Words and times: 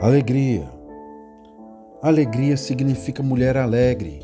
Alegria. 0.00 0.70
Alegria 2.00 2.56
significa 2.56 3.20
mulher 3.20 3.56
alegre, 3.56 4.20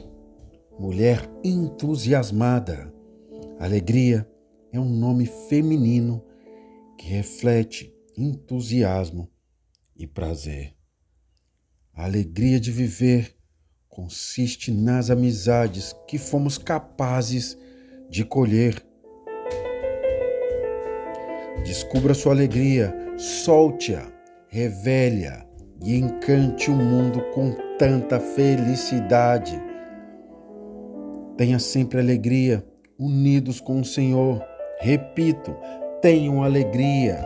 mulher 0.78 1.28
entusiasmada. 1.42 2.94
Alegria 3.58 4.24
é 4.72 4.78
um 4.78 4.88
nome 4.88 5.26
feminino 5.26 6.24
que 6.96 7.08
reflete 7.08 7.92
entusiasmo 8.16 9.28
e 9.96 10.06
prazer. 10.06 10.76
A 11.92 12.04
alegria 12.04 12.60
de 12.60 12.70
viver 12.70 13.34
consiste 13.88 14.70
nas 14.70 15.10
amizades 15.10 15.92
que 16.06 16.18
fomos 16.18 16.56
capazes 16.56 17.58
de 18.08 18.24
colher. 18.24 18.80
Descubra 21.64 22.14
sua 22.14 22.30
alegria, 22.30 22.94
solte-a, 23.18 24.06
revele-a 24.46 25.52
e 25.84 25.98
encante 25.98 26.70
o 26.70 26.74
mundo 26.74 27.20
com 27.34 27.54
tanta 27.78 28.18
felicidade. 28.18 29.62
Tenha 31.36 31.58
sempre 31.58 32.00
alegria, 32.00 32.64
unidos 32.98 33.60
com 33.60 33.80
o 33.80 33.84
Senhor. 33.84 34.42
Repito, 34.80 35.54
tenham 36.00 36.42
alegria. 36.42 37.22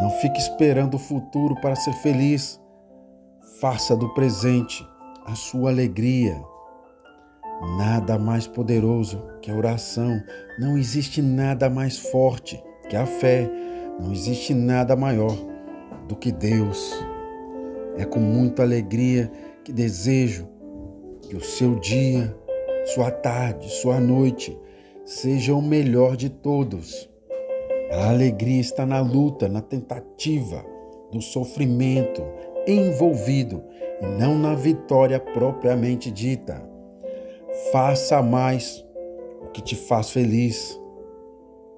Não 0.00 0.10
fique 0.10 0.38
esperando 0.38 0.94
o 0.94 0.98
futuro 0.98 1.58
para 1.62 1.74
ser 1.74 1.94
feliz. 1.94 2.60
Faça 3.58 3.96
do 3.96 4.12
presente 4.12 4.86
a 5.24 5.34
sua 5.34 5.70
alegria. 5.70 6.36
Nada 7.78 8.18
mais 8.18 8.46
poderoso 8.46 9.24
que 9.40 9.50
a 9.50 9.54
oração. 9.54 10.20
Não 10.58 10.76
existe 10.76 11.22
nada 11.22 11.70
mais 11.70 11.98
forte 11.98 12.62
que 12.90 12.96
a 12.96 13.06
fé. 13.06 13.50
Não 13.98 14.12
existe 14.12 14.52
nada 14.52 14.94
maior 14.94 15.51
do 16.08 16.16
que 16.16 16.32
Deus. 16.32 16.92
É 17.96 18.04
com 18.04 18.20
muita 18.20 18.62
alegria 18.62 19.30
que 19.64 19.72
desejo 19.72 20.48
que 21.22 21.36
o 21.36 21.40
seu 21.40 21.78
dia, 21.78 22.36
sua 22.86 23.10
tarde, 23.10 23.70
sua 23.70 24.00
noite 24.00 24.58
seja 25.04 25.54
o 25.54 25.62
melhor 25.62 26.16
de 26.16 26.28
todos. 26.28 27.08
A 27.92 28.08
alegria 28.08 28.60
está 28.60 28.86
na 28.86 29.00
luta, 29.00 29.48
na 29.48 29.60
tentativa, 29.60 30.64
no 31.12 31.20
sofrimento 31.20 32.22
envolvido 32.66 33.62
e 34.00 34.06
não 34.18 34.38
na 34.38 34.54
vitória 34.54 35.20
propriamente 35.20 36.10
dita. 36.10 36.62
Faça 37.70 38.22
mais 38.22 38.84
o 39.42 39.48
que 39.48 39.60
te 39.60 39.76
faz 39.76 40.10
feliz. 40.10 40.80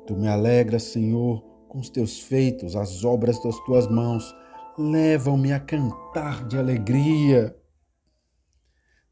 Tu 0.06 0.14
me 0.14 0.28
alegras, 0.28 0.84
Senhor, 0.84 1.42
com 1.75 1.80
os 1.80 1.91
teus 1.91 2.20
feitos, 2.20 2.77
as 2.77 3.05
obras 3.05 3.42
das 3.42 3.58
tuas 3.64 3.89
mãos, 3.89 4.33
levam-me 4.78 5.53
a 5.53 5.58
cantar 5.58 6.47
de 6.47 6.56
alegria. 6.56 7.53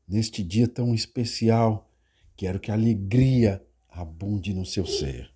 Neste 0.07 0.45
dia 0.45 0.69
tão 0.69 0.95
especial, 0.95 1.91
quero 2.37 2.61
que 2.61 2.71
a 2.71 2.75
alegria 2.75 3.67
abunde 3.89 4.55
no 4.55 4.65
seu 4.65 4.87
ser. 4.87 5.29